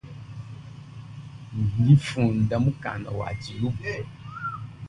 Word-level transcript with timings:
Ndinfunda 1.79 2.55
mukanda 2.63 3.09
wa 3.19 3.27
tshiluba. 3.41 3.81